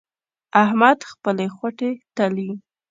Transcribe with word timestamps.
احمد 0.63 0.99
خپلې 1.11 1.45
خوټې 1.55 1.91
تلي. 2.15 2.49